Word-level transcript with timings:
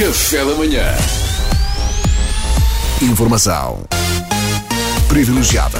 Café 0.00 0.42
da 0.46 0.54
manhã. 0.54 0.82
Informação 3.02 3.84
privilegiada 5.06 5.78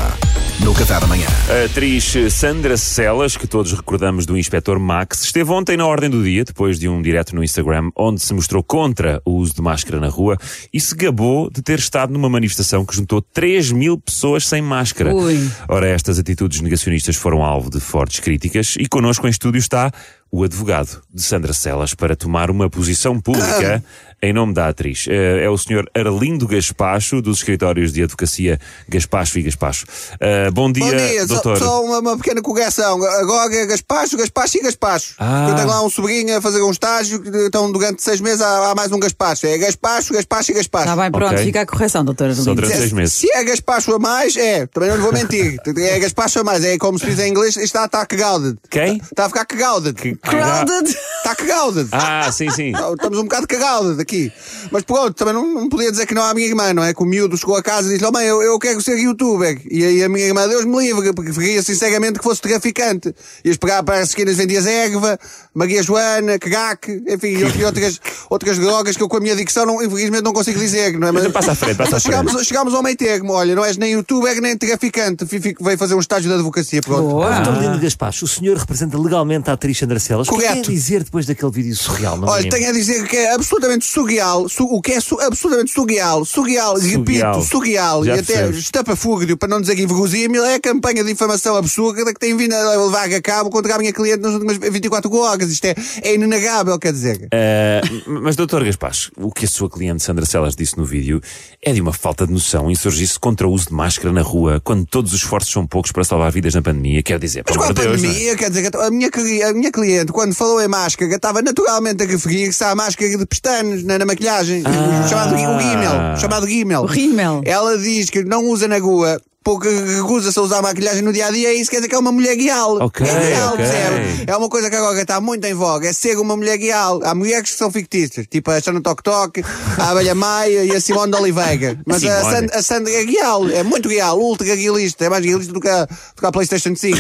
no 0.62 0.74
Café 0.74 1.00
da 1.00 1.06
Manhã. 1.06 1.26
A 1.48 1.64
atriz 1.64 2.12
Sandra 2.30 2.76
Celas, 2.76 3.34
que 3.34 3.46
todos 3.46 3.72
recordamos 3.72 4.26
do 4.26 4.36
Inspector 4.36 4.78
Max, 4.78 5.24
esteve 5.24 5.50
ontem 5.50 5.74
na 5.74 5.86
ordem 5.86 6.10
do 6.10 6.22
dia, 6.22 6.44
depois 6.44 6.78
de 6.78 6.86
um 6.86 7.00
direto 7.00 7.34
no 7.34 7.42
Instagram, 7.42 7.90
onde 7.96 8.20
se 8.20 8.34
mostrou 8.34 8.62
contra 8.62 9.22
o 9.24 9.36
uso 9.36 9.54
de 9.54 9.62
máscara 9.62 9.98
na 9.98 10.08
rua 10.08 10.36
e 10.70 10.78
se 10.78 10.94
gabou 10.94 11.50
de 11.50 11.62
ter 11.62 11.78
estado 11.78 12.12
numa 12.12 12.28
manifestação 12.28 12.84
que 12.84 12.94
juntou 12.94 13.22
3 13.22 13.72
mil 13.72 13.98
pessoas 13.98 14.46
sem 14.46 14.60
máscara. 14.60 15.14
Ui. 15.14 15.50
Ora, 15.66 15.88
estas 15.88 16.18
atitudes 16.18 16.60
negacionistas 16.60 17.16
foram 17.16 17.42
alvo 17.42 17.70
de 17.70 17.80
fortes 17.80 18.20
críticas 18.20 18.74
e 18.78 18.86
connosco 18.86 19.26
em 19.26 19.30
estúdio 19.30 19.58
está 19.58 19.90
o 20.30 20.44
advogado 20.44 21.02
de 21.12 21.22
Sandra 21.22 21.52
Celas 21.52 21.94
para 21.94 22.14
tomar 22.14 22.50
uma 22.50 22.70
posição 22.70 23.20
pública 23.20 23.82
em 24.22 24.32
nome 24.34 24.52
da 24.52 24.68
atriz. 24.68 25.06
Eh, 25.08 25.44
É 25.44 25.48
o 25.48 25.56
Sr. 25.56 25.86
Arlindo 25.94 26.46
Gaspacho, 26.46 27.22
dos 27.22 27.38
escritórios 27.38 27.90
de 27.92 28.02
advocacia 28.02 28.60
Gaspacho 28.88 29.38
e 29.38 29.42
Gaspacho. 29.42 29.86
Eh, 30.20 30.50
bom 30.50 30.70
dia, 30.70 30.84
Bom 30.84 30.90
dia, 30.90 31.20
só, 31.26 31.34
doutor. 31.34 31.58
só 31.58 31.82
uma, 31.84 31.98
uma 32.00 32.16
pequena 32.18 32.42
correção. 32.42 33.02
Agora 33.02 33.54
é 33.54 33.66
Gaspacho, 33.66 34.16
Gaspacho 34.18 34.58
e 34.58 34.62
Gaspacho. 34.62 35.14
Ah. 35.18 35.46
Eu 35.48 35.54
tenho 35.56 35.68
lá 35.68 35.82
um 35.82 35.88
sobrinho 35.90 36.36
a 36.36 36.40
fazer 36.40 36.62
um 36.62 36.70
estágio, 36.70 37.22
então 37.46 37.72
durante 37.72 38.02
seis 38.02 38.20
meses 38.20 38.42
há, 38.42 38.70
há 38.70 38.74
mais 38.74 38.92
um 38.92 39.00
Gaspacho. 39.00 39.46
É 39.46 39.56
Gaspacho, 39.58 40.12
Gaspacho 40.12 40.52
e 40.52 40.54
Gaspacho. 40.54 40.84
Está 40.90 40.96
bem, 41.02 41.10
pronto, 41.10 41.32
Ok. 41.32 41.44
fica 41.46 41.62
a 41.62 41.66
correção, 41.66 42.04
doutora 42.04 42.34
Só 42.34 42.42
Adelina. 42.42 42.54
durante 42.56 42.72
Se- 42.74 42.78
seis 42.80 42.92
meses. 42.92 43.14
Se 43.14 43.30
é 43.32 43.42
Gaspacho 43.42 43.94
a 43.94 43.98
mais, 43.98 44.36
é. 44.36 44.66
Também 44.66 44.90
não 44.90 44.96
lhe 44.96 45.02
vou 45.02 45.12
mentir. 45.12 45.56
É 45.80 45.98
Gaspacho 45.98 46.40
a 46.40 46.44
mais. 46.44 46.62
É 46.62 46.76
como 46.78 46.98
se 46.98 47.06
diz 47.06 47.18
em 47.18 47.30
inglês, 47.30 47.56
está, 47.56 47.86
está 47.86 48.04
cagalded. 48.04 48.58
Quem? 48.70 48.98
Está 48.98 49.24
a 49.24 49.28
ficar 49.28 49.44
cagalded. 49.46 49.94
Crowded. 50.22 50.94
Está 51.22 51.34
cagalded. 51.34 51.88
Ah, 51.92 52.30
sim, 52.32 52.50
sim. 52.50 52.70
Não, 52.72 52.94
Estamos 52.94 53.18
um 53.18 53.22
bocado 53.24 53.46
cagados 53.46 53.98
aqui. 53.98 54.32
Mas 54.70 54.82
pronto, 54.84 55.12
também 55.12 55.34
não, 55.34 55.46
não 55.54 55.68
podia 55.68 55.90
dizer 55.90 56.06
que 56.06 56.14
não 56.14 56.22
à 56.24 56.32
minha 56.32 56.46
irmã, 56.46 56.72
não 56.72 56.82
é? 56.82 56.94
Que 56.94 57.02
o 57.02 57.06
miúdo 57.06 57.36
chegou 57.36 57.56
a 57.56 57.62
casa 57.62 57.88
e 57.88 57.92
disse: 57.92 58.04
Oh 58.04 58.10
mãe, 58.10 58.26
eu, 58.26 58.40
eu 58.42 58.58
quero 58.58 58.80
ser 58.80 58.98
youtuber. 58.98 59.60
E 59.70 59.84
aí 59.84 60.02
a 60.02 60.08
minha 60.08 60.26
irmã, 60.26 60.48
Deus 60.48 60.64
me 60.64 60.78
livre, 60.78 61.12
porque 61.12 61.30
ria 61.32 61.62
sinceramente 61.62 62.18
que 62.18 62.24
fosse 62.24 62.40
traficante. 62.40 63.14
Ias 63.44 63.56
pegar 63.58 63.82
para 63.82 63.98
as 63.98 64.08
esquinas 64.08 64.36
vendias 64.36 64.66
erva, 64.66 65.18
Maria 65.54 65.82
Joana, 65.82 66.38
Cagac, 66.38 66.90
enfim, 67.08 67.28
e 67.58 67.64
outras, 67.64 68.00
outras 68.30 68.58
drogas 68.58 68.96
que 68.96 69.02
eu 69.02 69.08
com 69.08 69.18
a 69.18 69.20
minha 69.20 69.36
dicção, 69.36 69.66
não, 69.66 69.82
infelizmente, 69.82 70.22
não 70.22 70.32
consigo 70.32 70.58
dizer, 70.58 70.98
não 70.98 71.08
é? 71.08 71.12
Mas 71.12 71.28
passa 71.28 71.52
à 71.52 71.54
frente, 71.54 71.76
passa 71.76 71.96
à 71.96 72.00
chegámos, 72.00 72.32
frente. 72.32 72.46
chegámos 72.46 72.74
ao 72.74 72.82
meio 72.82 72.96
termo. 72.96 73.32
Olha, 73.34 73.54
não 73.54 73.64
és 73.64 73.76
nem 73.76 73.92
youtuber 73.92 74.40
nem 74.40 74.56
traficante. 74.56 75.26
Fi- 75.26 75.40
fi- 75.40 75.56
Veio 75.60 75.76
fazer 75.78 75.94
um 75.94 76.00
estágio 76.00 76.28
de 76.30 76.34
advocacia. 76.34 76.80
Pronto. 76.80 77.20
Doutor 77.20 77.60
Lindo 77.62 77.78
Gaspacho, 77.78 78.24
o 78.24 78.28
senhor 78.28 78.56
representa 78.56 78.96
legalmente 78.98 79.50
a 79.50 79.52
atriz 79.52 79.76
Sandra 79.78 79.98
Celas. 80.00 80.26
Que 80.28 80.34
Correto. 80.34 80.52
tem 80.54 80.60
a 80.62 80.64
dizer 80.78 81.04
depois 81.10 81.26
daquele 81.26 81.50
vídeo 81.50 81.74
surreal? 81.74 82.16
Não 82.16 82.28
Olha, 82.28 82.46
é? 82.46 82.48
tenho 82.50 82.70
a 82.70 82.72
dizer 82.72 83.04
que 83.08 83.16
é 83.16 83.32
absolutamente 83.34 83.84
surreal, 83.84 84.48
su- 84.48 84.64
o 84.64 84.80
que 84.80 84.92
é 84.92 85.00
su- 85.00 85.20
absolutamente 85.20 85.72
surreal, 85.72 86.24
surreal, 86.24 86.76
Surreal. 86.78 87.34
repito, 87.34 87.42
surreal, 87.50 88.04
Já 88.04 88.16
e 88.16 88.18
até 88.20 88.48
estapafúrdio, 88.50 89.36
para 89.36 89.48
não 89.48 89.60
dizer 89.60 89.76
inverosímil, 89.78 90.44
é 90.44 90.54
a 90.54 90.60
campanha 90.60 91.02
de 91.02 91.10
informação 91.10 91.56
absurda 91.56 92.04
que 92.14 92.20
tem 92.20 92.36
vindo 92.36 92.52
a 92.54 92.84
levar 92.86 93.12
a 93.12 93.20
cabo 93.20 93.50
contra 93.50 93.74
a 93.74 93.78
minha 93.78 93.92
cliente 93.92 94.20
nas 94.20 94.34
últimas 94.34 94.56
24 94.58 95.12
horas. 95.16 95.50
Isto 95.50 95.64
é, 95.64 95.74
é 96.02 96.14
inegável, 96.14 96.78
quer 96.78 96.92
dizer. 96.92 97.26
Eh, 97.32 97.80
mas, 98.06 98.36
doutor 98.36 98.64
Gaspacho, 98.64 99.10
o 99.16 99.32
que 99.32 99.44
a 99.44 99.48
sua 99.48 99.68
cliente 99.68 100.02
Sandra 100.04 100.24
Celas 100.24 100.54
disse 100.54 100.78
no 100.78 100.84
vídeo 100.84 101.20
é 101.60 101.72
de 101.72 101.80
uma 101.80 101.92
falta 101.92 102.24
de 102.26 102.32
noção 102.32 102.70
insurgir-se 102.70 103.18
contra 103.18 103.48
o 103.48 103.50
uso 103.52 103.66
de 103.66 103.72
máscara 103.74 104.12
na 104.12 104.22
rua 104.22 104.60
quando 104.62 104.86
todos 104.86 105.12
os 105.12 105.20
esforços 105.22 105.52
são 105.52 105.66
poucos 105.66 105.90
para 105.90 106.04
salvar 106.04 106.30
vidas 106.30 106.54
na 106.54 106.62
pandemia. 106.62 107.02
Quer 107.02 107.18
dizer, 107.18 107.42
Mas 107.46 107.56
com 107.56 107.62
a 107.62 107.66
amor 107.66 107.74
de 107.74 107.82
Deus. 107.82 108.02
é? 108.02 108.06
pandemia, 108.06 108.36
quer 108.36 108.48
dizer, 108.50 108.70
que 108.70 108.76
a 108.76 108.90
minha, 108.90 109.10
a 109.48 109.52
minha 109.52 109.72
cliente, 109.72 110.12
quando 110.12 110.34
falou 110.34 110.62
em 110.62 110.68
máscara, 110.68 110.99
estava 111.04 111.42
naturalmente 111.42 112.02
a 112.02 112.06
referir-se 112.06 112.62
à 112.64 112.74
máscara 112.74 113.16
de 113.16 113.26
pestanos 113.26 113.84
na, 113.84 113.98
na 113.98 114.06
maquilhagem, 114.06 114.62
o 114.62 115.08
chamado 115.08 115.34
o 115.34 115.58
rímel. 115.58 116.16
Chamado 116.18 116.46
rímel. 116.46 116.82
O 116.82 116.86
rímel. 116.86 117.42
Ela 117.44 117.78
diz 117.78 118.10
que 118.10 118.22
não 118.24 118.46
usa 118.46 118.68
na 118.68 118.78
rua. 118.78 119.20
Porque 119.42 119.68
recusa-se 119.68 120.38
a 120.38 120.42
usar 120.42 120.60
maquilhagem 120.60 121.00
no 121.02 121.12
dia 121.14 121.26
a 121.26 121.30
dia, 121.30 121.52
isso 121.54 121.70
quer 121.70 121.76
dizer 121.78 121.88
que 121.88 121.94
é 121.94 121.98
uma 121.98 122.12
mulher 122.12 122.36
guial. 122.36 122.76
Ok, 122.82 123.06
é 123.06 123.30
guial, 123.30 123.54
ok. 123.54 123.56
percebe? 123.64 124.24
É 124.30 124.36
uma 124.36 124.48
coisa 124.50 124.68
que 124.68 124.76
agora 124.76 125.00
está 125.00 125.18
muito 125.18 125.44
em 125.46 125.54
voga, 125.54 125.88
é 125.88 125.92
ser 125.94 126.18
uma 126.18 126.36
mulher 126.36 126.58
guial. 126.58 127.00
Há 127.02 127.14
mulheres 127.14 127.50
que 127.50 127.56
são 127.56 127.70
fictícias, 127.72 128.26
tipo 128.30 128.50
a 128.50 128.60
Xana 128.60 128.82
Tok 128.82 129.02
Tok, 129.02 129.42
a 129.78 129.90
Abelha 129.90 130.14
Maia 130.14 130.64
e 130.64 130.72
a 130.76 130.80
Simone 130.80 131.10
de 131.10 131.18
Oliveira. 131.18 131.78
Mas 131.86 132.04
a. 132.04 132.22
Sand- 132.22 132.50
a 132.52 132.62
Sandra 132.62 132.92
é 132.92 133.04
guial, 133.04 133.48
é 133.48 133.62
muito 133.62 133.88
guial, 133.88 134.18
ultra 134.20 134.54
guialista, 134.54 135.06
é 135.06 135.08
mais 135.08 135.24
guialista 135.24 135.52
do 135.54 135.60
que 135.60 135.68
a, 135.68 135.86
do 135.86 136.20
que 136.20 136.26
a 136.26 136.30
PlayStation 136.32 136.76
5. 136.76 136.98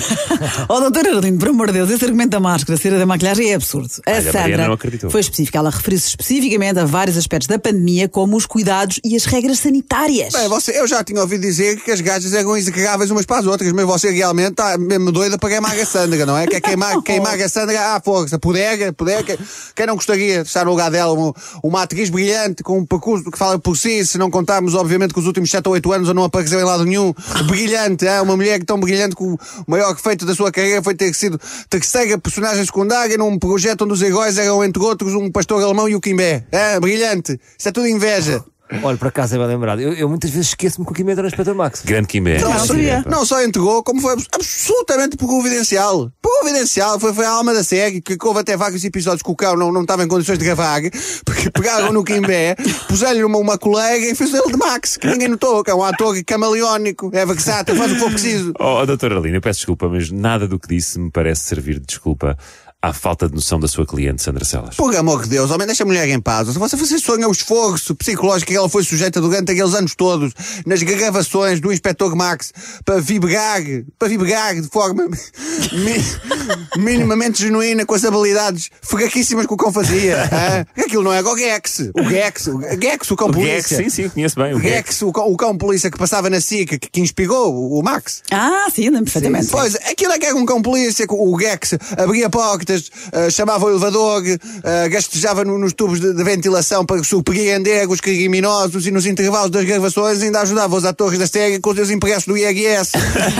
Oh, 0.70 0.80
doutora 0.80 1.12
Adelina, 1.18 1.38
por 1.38 1.48
amor 1.48 1.66
de 1.66 1.74
Deus, 1.74 1.90
esse 1.90 2.04
argumento 2.06 2.30
da 2.30 2.40
máscara 2.40 2.78
ser 2.78 2.94
a 2.94 2.98
da 2.98 3.04
maquilhagem 3.06 3.50
é 3.52 3.54
absurdo. 3.54 3.90
A 4.06 4.10
Olha, 4.12 4.18
a 4.18 4.32
Sandra 4.32 4.72
acreditou. 4.72 5.10
foi 5.10 5.20
específica. 5.20 5.58
Ela 5.58 5.68
referiu-se 5.70 6.08
especificamente 6.08 6.78
a 6.78 6.86
vários 6.86 7.18
aspectos 7.18 7.48
da 7.48 7.58
pandemia, 7.58 8.08
como 8.08 8.34
os 8.36 8.46
cuidados 8.46 8.98
e 9.04 9.14
as 9.14 9.26
regras 9.26 9.58
sanitárias. 9.58 10.32
Bem, 10.32 10.48
você, 10.48 10.78
eu 10.78 10.86
já 10.88 11.04
tinha 11.04 11.20
ouvido 11.20 11.42
dizer 11.42 11.78
que 11.82 11.90
as 11.90 12.00
gajas 12.00 12.29
eram 12.34 12.56
execráveis 12.56 13.10
umas 13.10 13.24
para 13.26 13.38
as 13.40 13.46
outras, 13.46 13.72
mas 13.72 13.84
você 13.84 14.10
realmente 14.10 14.50
está 14.52 14.76
mesmo 14.78 15.10
doida 15.12 15.38
para 15.38 15.48
queimar 15.50 15.78
a 15.78 15.86
Sandra, 15.86 16.24
não 16.26 16.36
é? 16.36 16.46
Quer 16.46 16.60
queimar, 16.60 17.00
queimar 17.02 17.40
a 17.40 17.48
Sandra 17.48 17.94
à 17.96 18.00
força. 18.00 18.38
Puder, 18.38 18.92
puder, 18.92 19.22
que- 19.24 19.38
quem 19.74 19.86
não 19.86 19.94
gostaria 19.96 20.42
de 20.42 20.48
estar 20.48 20.64
no 20.64 20.70
lugar 20.70 20.90
dela, 20.90 21.12
uma, 21.12 21.34
uma 21.62 21.82
atriz 21.82 22.10
brilhante, 22.10 22.62
com 22.62 22.78
um 22.78 22.86
percurso 22.86 23.30
que 23.30 23.38
fala 23.38 23.58
por 23.58 23.76
si, 23.76 24.04
se 24.06 24.18
não 24.18 24.30
contarmos, 24.30 24.74
obviamente, 24.74 25.12
que 25.14 25.20
os 25.20 25.26
últimos 25.26 25.50
7 25.50 25.66
ou 25.66 25.74
8 25.74 25.92
anos 25.92 26.14
não 26.14 26.24
apareceu 26.24 26.60
em 26.60 26.64
lado 26.64 26.84
nenhum. 26.84 27.12
Brilhante, 27.46 28.06
é? 28.06 28.20
uma 28.20 28.36
mulher 28.36 28.62
tão 28.64 28.78
brilhante 28.78 29.14
que 29.16 29.22
o 29.22 29.38
maior 29.66 29.96
feito 29.96 30.24
da 30.26 30.34
sua 30.34 30.50
carreira 30.52 30.82
foi 30.82 30.94
ter 30.94 31.12
sido 31.14 31.40
terceira 31.68 32.18
personagem 32.18 32.64
secundária 32.64 33.16
num 33.16 33.38
projeto 33.38 33.82
onde 33.84 33.94
os 33.94 34.02
heróis 34.02 34.38
eram, 34.38 34.62
entre 34.64 34.82
outros, 34.82 35.14
um 35.14 35.30
pastor 35.30 35.62
alemão 35.62 35.88
e 35.88 35.94
o 35.94 36.00
Quimbé. 36.00 36.44
É, 36.52 36.78
brilhante. 36.80 37.40
Isso 37.58 37.68
é 37.68 37.72
tudo 37.72 37.86
inveja. 37.86 38.44
Olha, 38.82 38.96
por 38.96 39.08
acaso 39.08 39.34
é 39.34 39.38
bem 39.38 39.46
lembrado. 39.48 39.80
Eu, 39.80 39.92
eu 39.94 40.08
muitas 40.08 40.30
vezes 40.30 40.48
esqueço-me 40.48 40.86
que 40.86 40.92
o 40.92 40.94
Kim 40.94 41.02
entra 41.02 41.22
no 41.22 41.28
Inspector 41.28 41.54
Max. 41.54 41.82
Grande 41.84 42.06
Kimbé. 42.08 42.38
Não, 42.40 42.50
Não 42.52 42.66
sabia. 42.66 43.04
não 43.06 43.26
só 43.26 43.42
entregou, 43.42 43.82
como 43.82 44.00
foi 44.00 44.12
abs- 44.12 44.28
absolutamente 44.32 45.16
providencial. 45.16 46.10
Providencial. 46.22 46.98
Foi, 47.00 47.12
foi 47.12 47.24
a 47.26 47.30
alma 47.30 47.52
da 47.52 47.64
série, 47.64 48.00
que 48.00 48.16
houve 48.22 48.40
até 48.40 48.56
vários 48.56 48.84
episódios 48.84 49.22
que 49.22 49.30
o 49.30 49.34
cão 49.36 49.56
não, 49.56 49.72
não 49.72 49.82
estava 49.82 50.04
em 50.04 50.08
condições 50.08 50.38
de 50.38 50.44
gravar, 50.44 50.80
porque 51.24 51.50
pegaram 51.50 51.92
no 51.92 52.04
Kimbé, 52.04 52.54
puseram-lhe 52.88 53.24
uma, 53.24 53.38
uma 53.38 53.58
colega 53.58 54.06
e 54.06 54.14
fez 54.14 54.32
ele 54.32 54.50
de 54.52 54.56
Max, 54.56 54.96
que 54.96 55.06
ninguém 55.06 55.28
notou, 55.28 55.64
que 55.64 55.70
é 55.70 55.74
um 55.74 55.82
ator 55.82 56.14
camaleónico, 56.24 57.10
é 57.12 57.26
versátil, 57.26 57.74
faz 57.76 57.90
o 57.90 57.94
que 57.94 58.00
for 58.00 58.10
preciso. 58.10 58.52
Oh, 58.58 58.84
doutora 58.86 59.16
Arlina, 59.16 59.36
eu 59.38 59.40
peço 59.40 59.58
desculpa, 59.60 59.88
mas 59.88 60.10
nada 60.10 60.46
do 60.46 60.58
que 60.58 60.68
disse 60.68 60.98
me 60.98 61.10
parece 61.10 61.42
servir 61.42 61.80
de 61.80 61.86
desculpa 61.86 62.36
à 62.82 62.94
falta 62.94 63.28
de 63.28 63.34
noção 63.34 63.60
da 63.60 63.68
sua 63.68 63.84
cliente 63.86 64.22
Sandra 64.22 64.42
Celas. 64.44 64.74
Por 64.76 64.96
amor 64.96 65.22
de 65.24 65.28
Deus, 65.28 65.50
homem, 65.50 65.66
deixa 65.66 65.82
a 65.82 65.86
mulher 65.86 66.08
em 66.08 66.18
paz. 66.20 66.48
Se 66.48 66.58
você, 66.58 66.76
você 66.76 66.98
sonha 66.98 67.28
o 67.28 67.32
esforço 67.32 67.94
psicológico 67.94 68.50
que 68.50 68.56
ela 68.56 68.70
foi 68.70 68.82
sujeita 68.82 69.20
durante 69.20 69.52
aqueles 69.52 69.74
anos 69.74 69.94
todos, 69.94 70.32
nas 70.64 70.82
gravações 70.82 71.60
do 71.60 71.70
Inspector 71.70 72.16
Max, 72.16 72.52
para 72.84 72.98
vibrar, 73.00 73.60
para 73.98 74.08
vibrar 74.08 74.54
de 74.58 74.66
forma 74.68 75.06
mi- 75.72 76.80
minimamente 76.82 77.42
genuína 77.42 77.84
com 77.84 77.94
as 77.94 78.04
habilidades 78.04 78.70
fraquíssimas 78.80 79.46
que 79.46 79.52
o 79.52 79.56
cão 79.56 79.72
fazia. 79.72 80.24
hã? 80.24 80.82
Aquilo 80.82 81.02
não 81.02 81.12
é 81.12 81.22
o 81.22 81.36
Gex. 81.36 81.90
O 81.94 82.02
Gex, 82.08 82.46
o 82.46 82.60
Gex, 82.80 83.10
o 83.10 83.16
cão 83.16 83.28
O 83.28 83.32
polícia. 83.32 83.76
Gex, 83.76 83.92
sim, 83.94 84.02
sim, 84.04 84.08
conheço 84.08 84.36
bem. 84.36 84.54
O 84.54 84.58
Gex. 84.60 84.74
Gex, 84.76 85.02
o 85.02 85.12
cão, 85.12 85.26
o 85.30 85.36
cão 85.36 85.56
polícia 85.56 85.90
que 85.90 85.98
passava 85.98 86.30
na 86.30 86.40
SIC, 86.40 86.78
que, 86.78 86.90
que 86.90 87.00
inspirou 87.00 87.78
o, 87.78 87.82
Max. 87.82 88.22
Ah, 88.30 88.66
sim, 88.74 88.90
perfeitamente. 88.92 89.48
Pois, 89.50 89.74
aquilo 89.76 90.12
é 90.12 90.18
que 90.18 90.26
era 90.26 90.34
um 90.36 90.46
cão 90.46 90.62
polícia, 90.62 91.06
que 91.06 91.14
o 91.14 91.38
Gex 91.38 91.74
abria 91.98 92.28
portas, 92.70 92.90
ah, 93.12 93.30
chamava 93.30 93.66
o 93.66 93.70
elevador, 93.70 94.22
ah, 94.64 94.88
gastejava 94.88 95.44
no- 95.44 95.58
nos 95.58 95.72
tubos 95.72 96.00
de, 96.00 96.12
de 96.14 96.24
ventilação 96.24 96.84
para 96.84 97.02
surpreender 97.02 97.88
os 97.88 98.00
criminosos 98.00 98.86
e 98.86 98.90
nos 98.90 99.06
intervalos 99.06 99.50
das 99.50 99.64
gravações 99.64 100.22
ainda 100.22 100.40
ajudava 100.40 100.76
os 100.76 100.84
atores 100.84 101.18
da 101.18 101.26
série 101.26 101.58
com 101.58 101.70
os 101.70 101.76
seus 101.76 101.90
impressos 101.90 102.26
do 102.26 102.36
IRS 102.36 102.92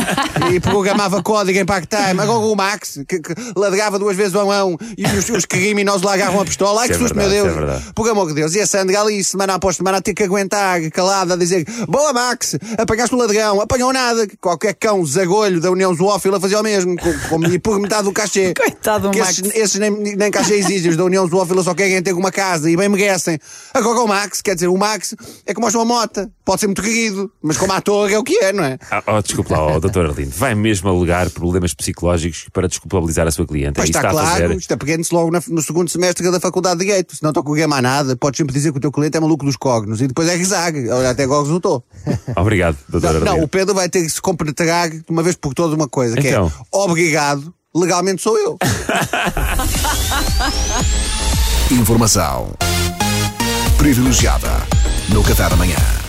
e 0.53 0.61
programava 0.61 1.23
código 1.23 1.59
em 1.59 1.65
part-time. 1.65 2.21
Agora 2.21 2.39
o 2.39 2.55
Max, 2.55 3.01
que, 3.07 3.21
que 3.21 3.35
ladrava 3.57 3.99
duas 3.99 4.17
vezes 4.17 4.35
o 4.35 4.51
ão 4.51 4.77
e 4.97 5.05
os, 5.07 5.29
os 5.29 5.45
criminosos 5.45 6.03
largavam 6.03 6.41
a 6.41 6.45
pistola. 6.45 6.83
Ai 6.83 6.89
que 6.89 6.95
é 6.95 6.99
susto, 6.99 7.17
meu 7.17 7.29
verdade, 7.29 7.55
Deus! 7.55 7.79
isso 7.81 7.89
é. 7.89 7.93
Por 7.95 8.09
amor 8.09 8.29
de 8.29 8.35
Deus, 8.35 8.55
e 8.55 8.61
a 8.61 8.67
Sandra 8.67 9.01
ali, 9.01 9.23
semana 9.23 9.55
após 9.55 9.77
semana, 9.77 9.99
a 9.99 10.01
ter 10.01 10.15
que 10.15 10.23
aguentar, 10.23 10.81
calada, 10.91 11.35
a 11.35 11.37
dizer: 11.37 11.65
Boa, 11.89 12.13
Max, 12.13 12.57
apanhaste 12.79 13.15
o 13.15 13.19
ladrão, 13.19 13.61
apanhou 13.61 13.93
nada. 13.93 14.27
Qualquer 14.41 14.75
cão 14.75 15.05
zagolho 15.05 15.61
da 15.61 15.71
União 15.71 15.95
Zoófila 15.95 16.41
fazia 16.41 16.59
o 16.61 16.63
mesmo, 16.63 16.97
com, 16.97 17.13
com, 17.29 17.45
e 17.47 17.59
por 17.59 17.79
metade 17.79 18.05
do 18.05 18.13
cachê. 18.13 18.55
Coitado 18.59 19.09
do 19.09 19.11
Que. 19.11 19.20
Esses, 19.21 19.55
esses 19.55 19.77
nem, 19.81 19.91
nem 19.91 20.31
cachê 20.31 20.55
exigem, 20.55 20.91
os 20.91 20.97
da 20.97 21.05
União 21.05 21.27
Zoófila 21.27 21.63
só 21.63 21.75
querem 21.75 22.03
ter 22.03 22.13
uma 22.13 22.31
casa 22.33 22.71
e 22.71 22.77
bem 22.77 22.89
merecem. 22.89 23.39
Agora 23.75 24.01
o 24.01 24.07
Max, 24.09 24.41
quer 24.41 24.55
dizer, 24.55 24.69
o 24.69 24.77
Max 24.77 25.15
é 25.47 25.53
como 25.55 25.67
o 25.67 25.71
João 25.71 25.85
Mota, 25.85 26.31
pode 26.45 26.61
ser 26.61 26.67
muito 26.67 26.83
querido, 26.83 27.31
mas 27.43 27.57
como 27.57 27.73
ator 27.73 28.11
é 28.11 28.19
o 28.19 28.25
que 28.25 28.37
é, 28.39 28.53
não 28.53 28.65
é? 28.65 28.79
Ah, 28.91 29.03
oh, 29.07 29.23
desculpe 29.23 29.53
lá, 29.53 29.77
oh, 29.77 29.81
doutor 29.81 30.07
Arlindo. 30.07 30.31
Vai 30.37 30.55
mesmo 30.55 30.89
alegar 30.89 31.29
problemas 31.31 31.73
psicológicos 31.75 32.47
para 32.53 32.69
desculpabilizar 32.69 33.27
a 33.27 33.31
sua 33.31 33.47
cliente. 33.47 33.75
Pois 33.75 33.89
é 33.89 33.91
isso 33.91 33.99
está 33.99 34.09
que 34.09 34.15
está 34.15 34.23
a 34.23 34.27
claro, 34.31 34.43
fazer. 34.49 34.59
isto 34.59 34.73
aprende-se 34.75 35.15
logo 35.15 35.31
na- 35.31 35.43
no 35.49 35.63
segundo 35.63 35.89
semestre 35.91 36.31
da 36.31 36.41
Faculdade 36.41 36.79
de 36.81 36.87
Direito. 36.87 37.15
Se 37.17 37.23
não 37.23 37.33
toca 37.33 37.51
o 37.51 37.55
game 37.55 37.73
a 37.73 37.81
nada, 37.83 38.17
podes 38.17 38.39
sempre 38.39 38.53
dizer 38.53 38.73
que 38.73 38.79
o 38.79 38.81
teu 38.81 38.91
cliente 38.93 39.17
é 39.17 39.21
maluco 39.21 39.45
dos 39.45 39.57
cognos 39.57 40.01
e 40.01 40.07
depois 40.07 40.29
é 40.29 40.35
rezar. 40.37 40.73
Olha, 40.75 41.11
até 41.11 41.25
agora 41.25 41.43
resultou. 41.43 41.85
Obrigado, 42.37 42.77
doutor 42.89 43.09
Arlindo. 43.09 43.25
não, 43.27 43.43
o 43.43 43.49
Pedro 43.49 43.75
vai 43.75 43.89
ter 43.89 44.03
que 44.03 44.11
se 44.11 44.21
compenetrar 44.21 44.91
de 44.91 45.03
uma 45.09 45.23
vez 45.23 45.37
por 45.37 45.55
todas 45.55 45.75
uma 45.75 45.89
coisa, 45.89 46.17
que 46.17 46.29
Então. 46.29 46.47
é 46.47 46.77
obrigado, 46.77 47.53
legalmente 47.75 48.23
sou 48.23 48.39
eu. 48.39 48.57
Informação 51.71 52.53
Privilegiada 53.79 54.51
no 55.09 55.23
Café 55.23 55.49
da 55.49 55.57
Manhã. 55.57 56.00